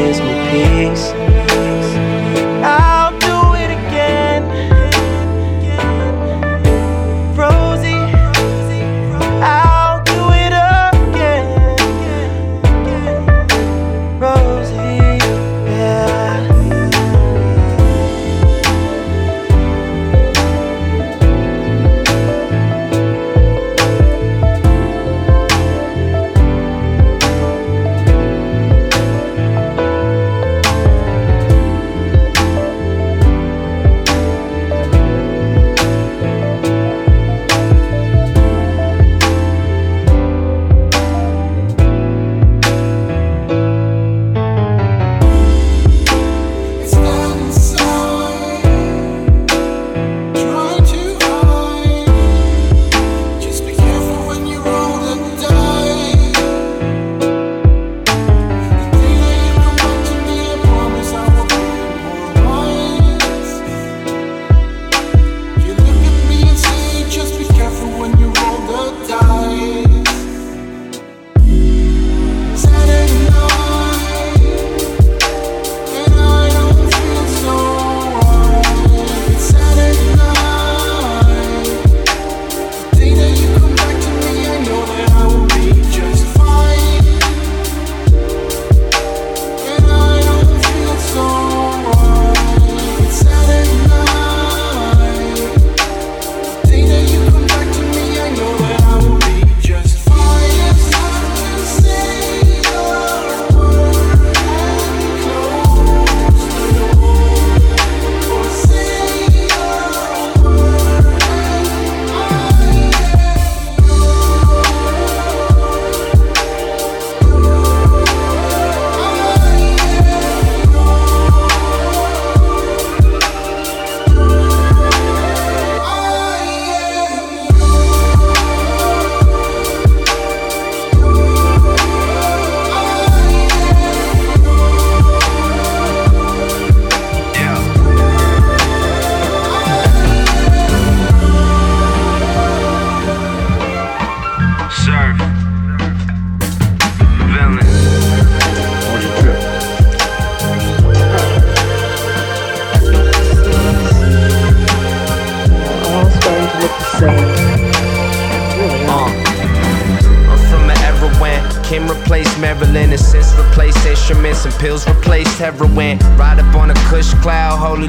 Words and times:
gives 0.00 0.20
me 0.20 0.32
peace. 0.50 1.49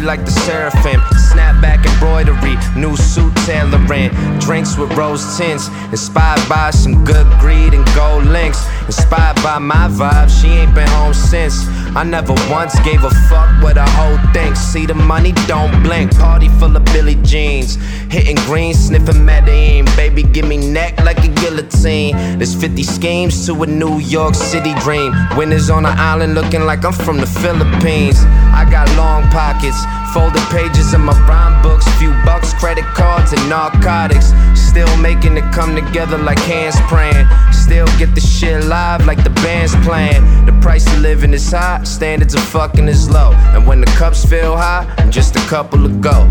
Like 0.01 0.25
the 0.25 0.31
seraphim. 0.31 0.99
Snapback 1.31 1.85
embroidery, 1.85 2.55
new 2.75 2.95
suit 2.97 3.33
tailoring. 3.45 4.11
Drinks 4.39 4.77
with 4.77 4.91
rose 4.93 5.37
tints, 5.37 5.67
inspired 5.91 6.47
by 6.49 6.71
some 6.71 7.03
good 7.03 7.27
greed 7.39 7.73
and 7.73 7.85
gold 7.95 8.25
links. 8.25 8.65
Inspired 8.85 9.35
by 9.43 9.59
my 9.59 9.87
vibe, 9.89 10.29
she 10.29 10.47
ain't 10.47 10.73
been 10.73 10.87
home 10.89 11.13
since. 11.13 11.67
I 11.95 12.03
never 12.03 12.33
once 12.49 12.79
gave 12.81 13.03
a 13.03 13.09
fuck 13.29 13.49
what 13.61 13.77
a 13.77 13.85
hoe 13.85 14.17
thinks. 14.33 14.59
See 14.59 14.85
the 14.85 14.95
money 14.95 15.33
don't 15.47 15.83
blink. 15.83 16.15
Party 16.17 16.49
full 16.59 16.75
of 16.75 16.85
Billy 16.85 17.15
Jeans. 17.23 17.77
Hitting 18.11 18.35
green, 18.45 18.73
sniffing 18.73 19.23
Medellin. 19.23 19.85
Baby, 19.95 20.23
give 20.23 20.45
me 20.45 20.57
neck 20.57 20.99
like 21.05 21.23
a 21.23 21.29
guillotine. 21.29 22.13
There's 22.37 22.53
50 22.53 22.83
schemes 22.83 23.45
to 23.45 23.63
a 23.63 23.65
New 23.65 23.99
York 23.99 24.35
City 24.35 24.73
dream. 24.81 25.13
Winners 25.37 25.69
on 25.69 25.85
an 25.85 25.97
island 25.97 26.35
looking 26.35 26.65
like 26.65 26.83
I'm 26.83 26.91
from 26.91 27.19
the 27.19 27.25
Philippines. 27.25 28.19
I 28.51 28.67
got 28.69 28.89
long 28.97 29.23
pockets, 29.31 29.79
folded 30.13 30.43
pages 30.51 30.93
in 30.93 30.99
my 30.99 31.13
rhyme 31.25 31.63
books, 31.63 31.87
few 31.99 32.11
bucks, 32.25 32.53
credit 32.53 32.83
cards, 32.83 33.31
and 33.31 33.47
narcotics. 33.47 34.33
Still 34.59 34.93
making 34.97 35.37
it 35.37 35.49
come 35.53 35.73
together 35.73 36.17
like 36.17 36.39
hands 36.39 36.75
praying. 36.89 37.27
Still 37.53 37.87
get 37.97 38.13
the 38.13 38.19
shit 38.19 38.65
live 38.65 39.05
like 39.05 39.23
the 39.23 39.29
band's 39.41 39.73
playing. 39.87 40.21
The 40.45 40.51
price 40.61 40.85
of 40.87 40.99
living 40.99 41.31
is 41.31 41.49
high, 41.49 41.83
standards 41.83 42.33
of 42.33 42.41
fucking 42.43 42.89
is 42.89 43.09
low. 43.09 43.31
And 43.55 43.65
when 43.65 43.79
the 43.79 43.91
cups 43.97 44.25
feel 44.25 44.57
high, 44.57 44.85
I'm 44.97 45.11
just 45.11 45.37
a 45.37 45.45
couple 45.47 45.81
to 45.87 45.89
go. 46.01 46.27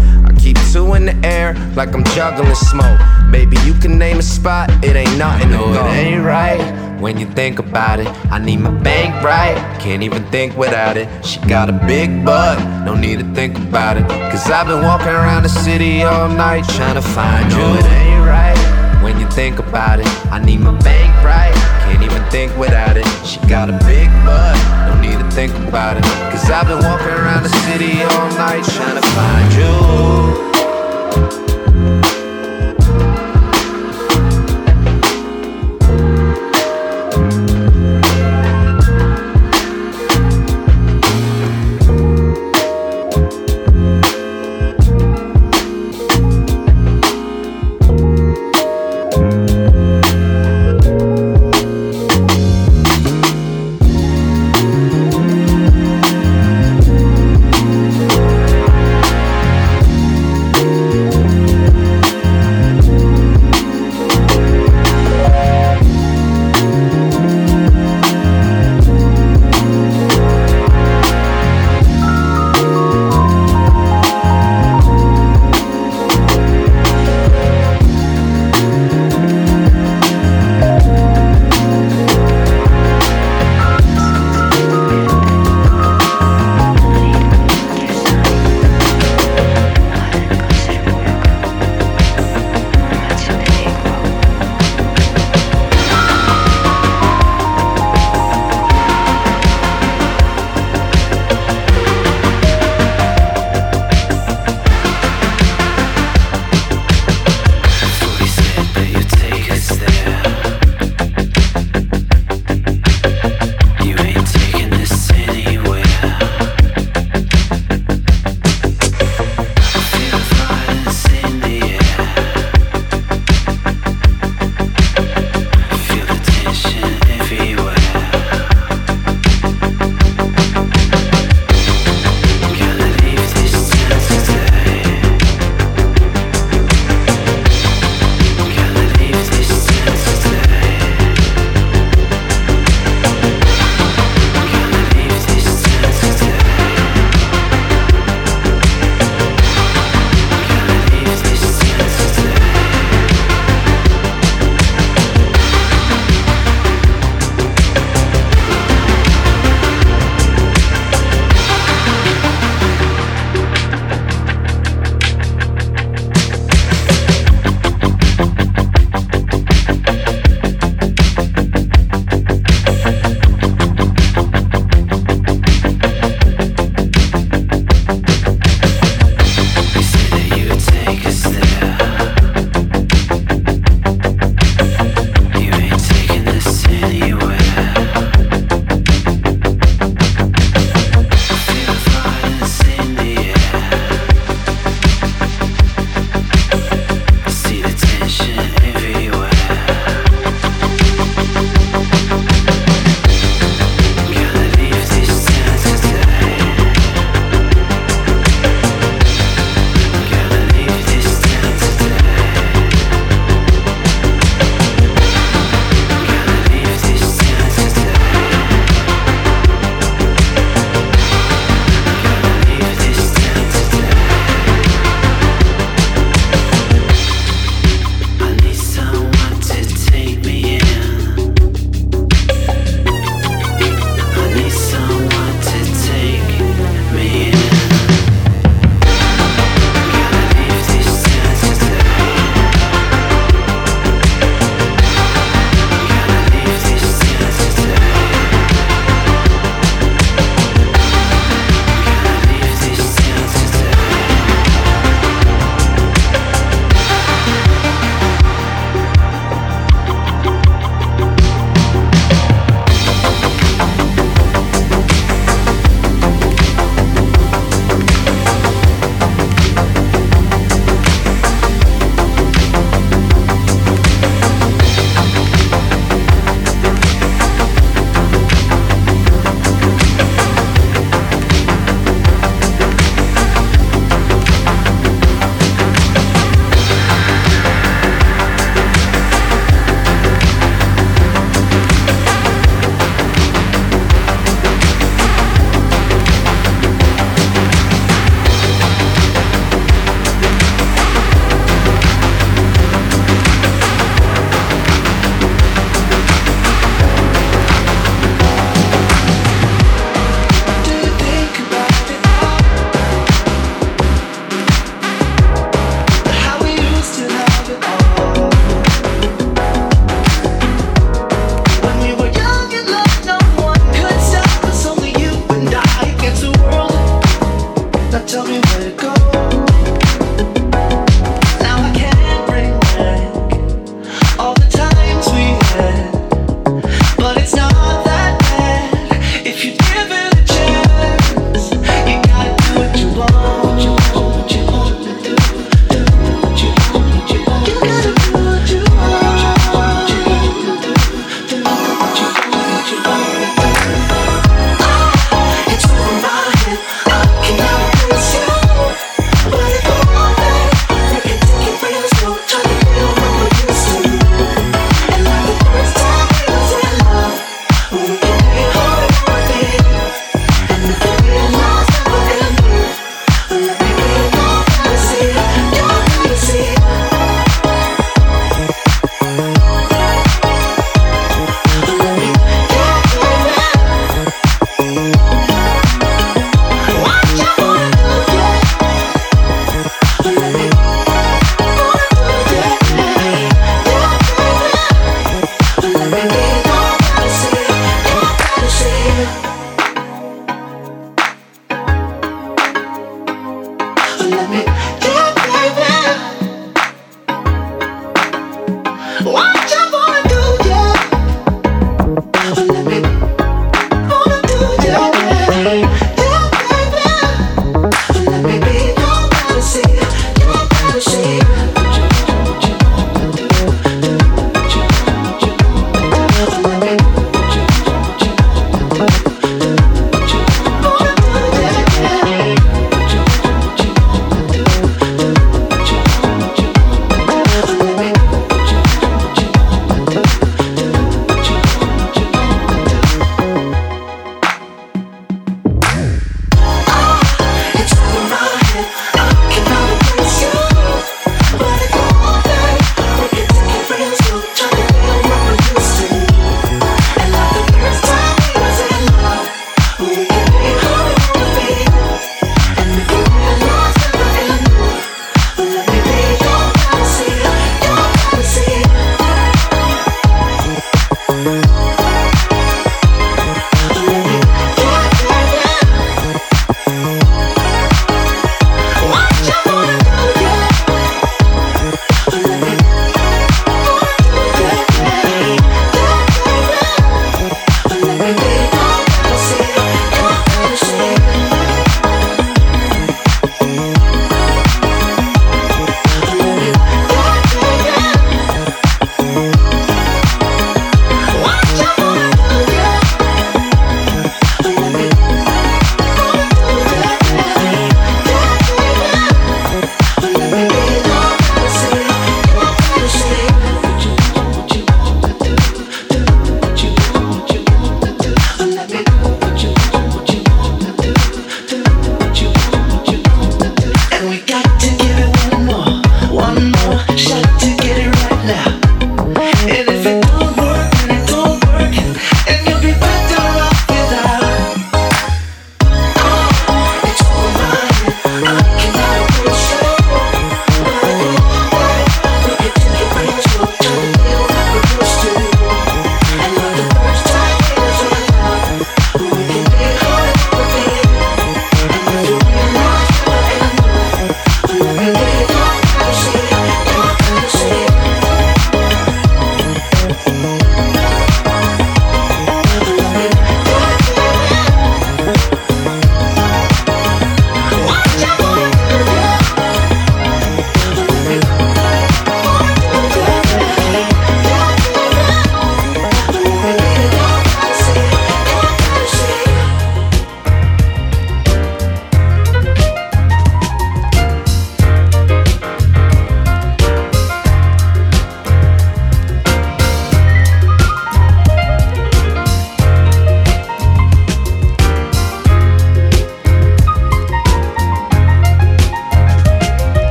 Keep 0.50 0.72
two 0.72 0.94
in 0.94 1.06
the 1.06 1.14
air 1.24 1.54
like 1.76 1.94
I'm 1.94 2.02
juggling 2.06 2.56
smoke. 2.56 2.98
Baby, 3.30 3.56
you 3.64 3.72
can 3.72 3.96
name 3.96 4.18
a 4.18 4.22
spot, 4.22 4.68
it 4.82 4.96
ain't 4.96 5.16
nothing 5.16 5.46
to 5.50 5.54
No, 5.58 5.72
go. 5.72 5.86
it 5.86 5.90
ain't 5.94 6.24
right. 6.24 6.58
When 7.00 7.20
you 7.20 7.26
think 7.26 7.60
about 7.60 8.00
it, 8.00 8.08
I 8.32 8.40
need 8.40 8.56
my 8.58 8.72
bank 8.72 9.14
right. 9.22 9.54
Can't 9.78 10.02
even 10.02 10.24
think 10.32 10.56
without 10.56 10.96
it. 10.96 11.06
She 11.24 11.38
got 11.46 11.70
a 11.70 11.72
big 11.86 12.24
butt, 12.24 12.58
no 12.84 12.96
need 12.96 13.20
to 13.20 13.32
think 13.32 13.56
about 13.58 13.96
it. 13.96 14.02
Cause 14.32 14.50
I've 14.50 14.66
been 14.66 14.82
walking 14.82 15.14
around 15.22 15.44
the 15.44 15.48
city 15.50 16.02
all 16.02 16.28
night 16.28 16.64
trying 16.70 16.96
to 16.96 17.02
find 17.02 17.48
you. 17.52 17.58
No, 17.58 17.74
it 17.76 17.84
ain't 17.84 18.26
right. 18.26 19.02
When 19.04 19.20
you 19.20 19.30
think 19.30 19.60
about 19.60 20.00
it, 20.00 20.08
I 20.32 20.40
need 20.44 20.58
my 20.58 20.76
bank 20.80 21.14
right. 21.22 21.54
Can't 21.86 22.02
even 22.02 22.24
think 22.24 22.50
without 22.58 22.96
it. 22.96 23.06
She 23.24 23.38
got 23.46 23.70
a 23.70 23.78
big 23.86 24.08
butt, 24.26 24.58
no 24.88 25.00
need 25.00 25.20
to 25.22 25.30
think 25.30 25.54
about 25.68 25.96
it. 25.96 26.02
Cause 26.32 26.50
I've 26.50 26.66
been 26.66 26.82
walking 26.82 27.06
around 27.22 27.44
the 27.44 27.54
city 27.70 28.02
all 28.02 28.28
night 28.34 28.64
trying 28.64 29.00
to 29.00 29.06
find 29.14 29.52
you. 29.54 29.89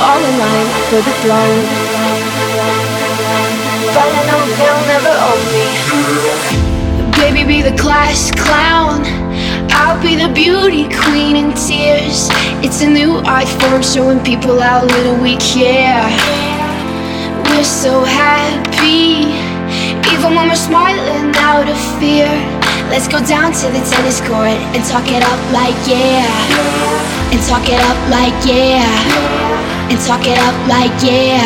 We're 0.00 0.06
all 0.06 0.24
in 0.24 0.38
line 0.38 0.70
for 0.88 1.00
the 1.04 1.14
throne. 1.20 1.64
But 3.92 4.08
I 4.08 4.22
know 4.28 4.40
they'll 4.56 4.86
never 4.88 5.14
own 5.28 5.42
me. 5.52 5.66
Baby, 7.20 7.42
be 7.44 7.60
the 7.62 7.76
class 7.76 8.30
clown. 8.30 9.04
I'll 9.70 10.00
be 10.00 10.16
the 10.16 10.32
beauty 10.32 10.88
queen 10.88 11.36
in 11.36 11.52
tears. 11.52 12.28
It's 12.64 12.80
a 12.82 12.88
new 12.88 13.20
art 13.26 13.48
form 13.60 13.82
showing 13.82 14.20
people 14.24 14.58
how 14.60 14.84
little 14.84 15.16
we 15.20 15.36
care. 15.36 16.08
We're 17.44 17.64
so 17.64 18.04
happy, 18.04 19.28
even 20.12 20.34
when 20.34 20.48
we're 20.48 20.56
smiling 20.56 21.34
out 21.36 21.68
of 21.68 21.78
fear. 22.00 22.30
Let's 22.88 23.06
go 23.06 23.20
down 23.26 23.52
to 23.52 23.66
the 23.68 23.82
tennis 23.84 24.20
court 24.20 24.58
and 24.74 24.82
talk 24.84 25.06
it 25.08 25.22
up 25.22 25.40
like 25.52 25.76
yeah. 25.86 26.24
And 27.32 27.40
talk 27.46 27.68
it 27.68 27.80
up 27.80 27.98
like 28.08 28.34
yeah. 28.46 29.49
And 29.90 29.98
talk 30.06 30.22
it 30.24 30.38
up 30.38 30.54
like 30.70 30.94
yeah. 31.02 31.42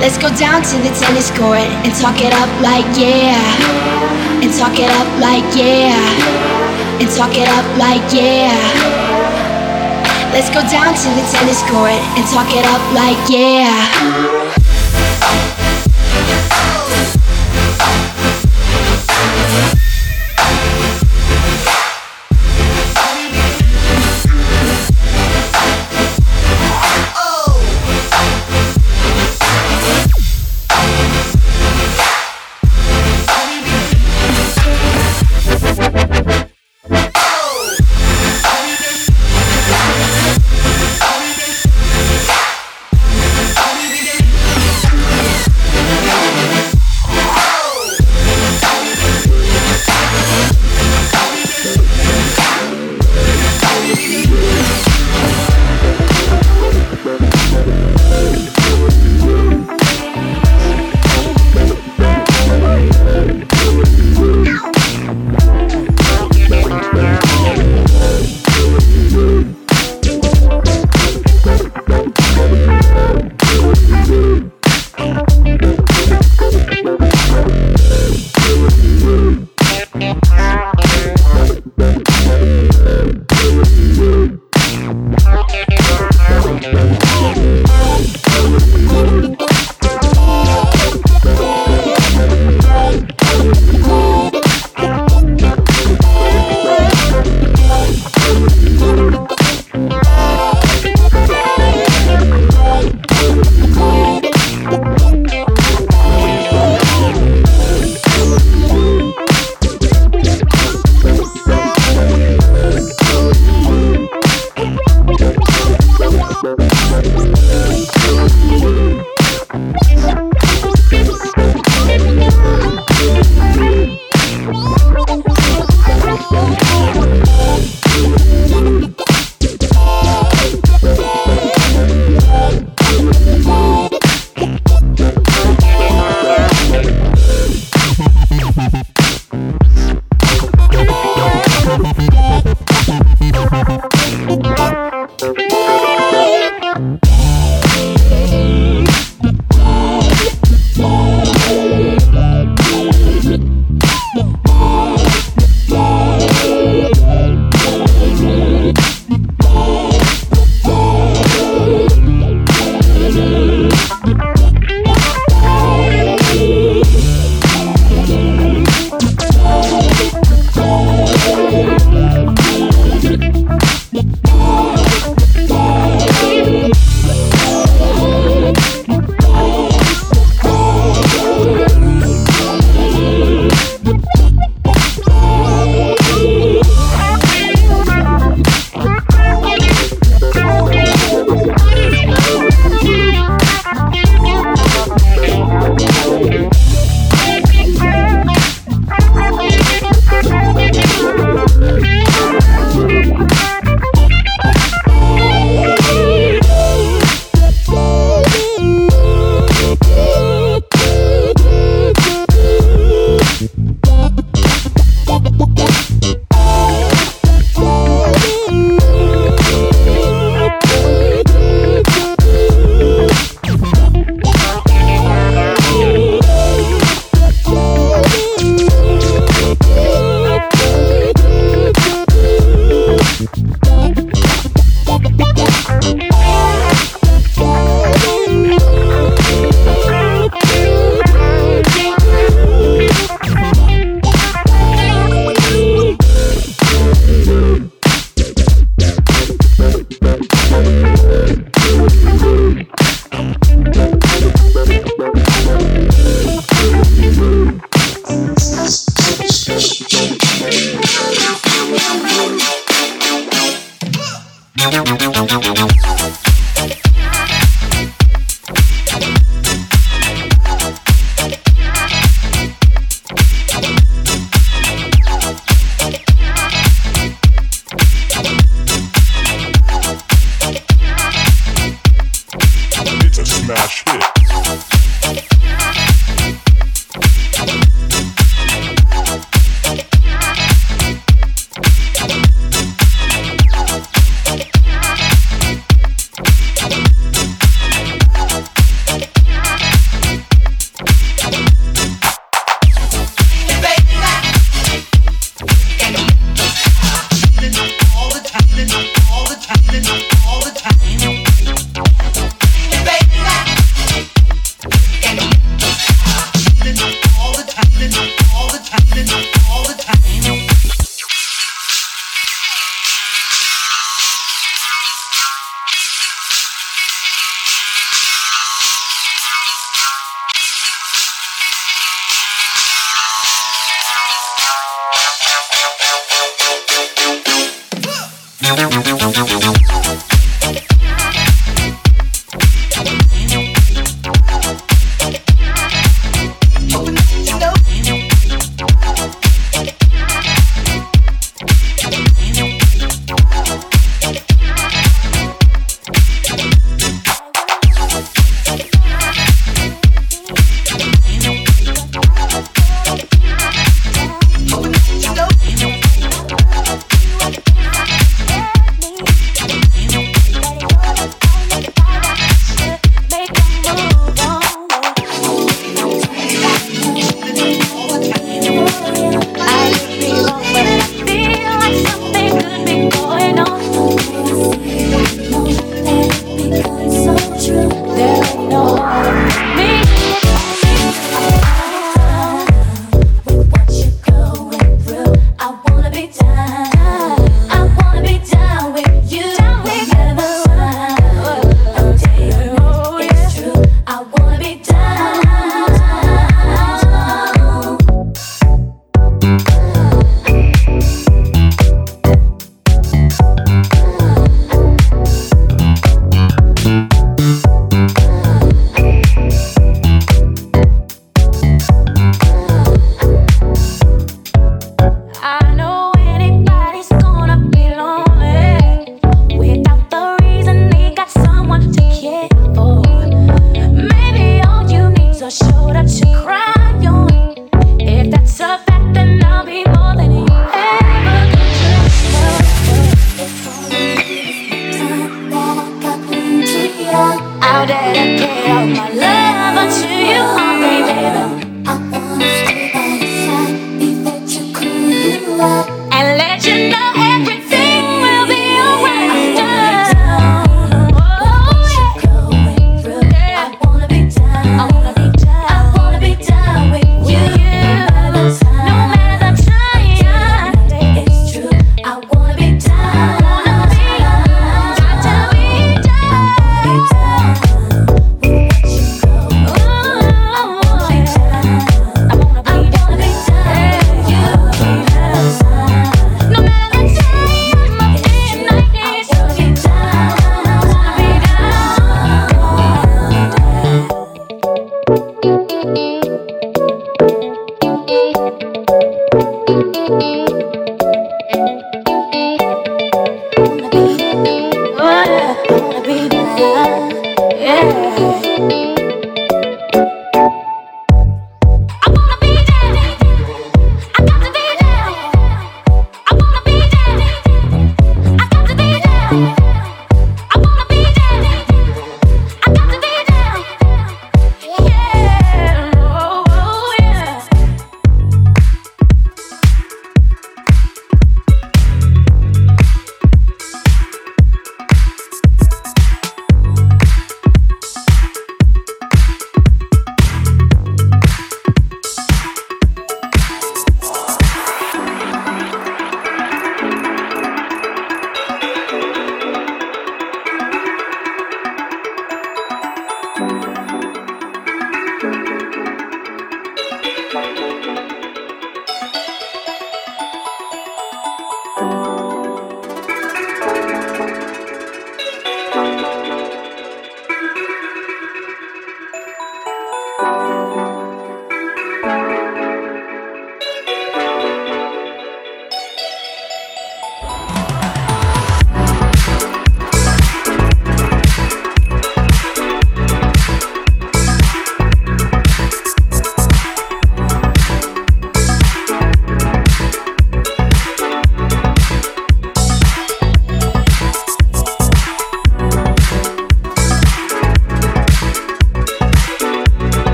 Let's 0.00 0.18
go 0.18 0.28
down 0.36 0.62
to 0.62 0.76
the 0.84 0.92
tennis 0.94 1.30
court 1.32 1.66
and 1.82 1.92
talk 1.96 2.20
it 2.20 2.32
up 2.32 2.50
like 2.60 2.86
yeah. 2.94 3.40
And 4.44 4.52
talk 4.52 4.78
it 4.78 4.90
up 4.92 5.08
like 5.18 5.48
yeah. 5.56 5.96
And 7.00 7.08
talk 7.16 7.32
it 7.34 7.48
up 7.48 7.66
like 7.80 8.04
yeah. 8.12 8.54
Let's 10.32 10.50
go 10.50 10.60
down 10.68 10.92
to 10.92 11.08
the 11.16 11.24
tennis 11.32 11.62
court 11.72 11.98
and 12.14 12.24
talk 12.28 12.52
it 12.52 12.66
up 12.68 12.84
like 12.92 13.18
yeah. 13.28 14.48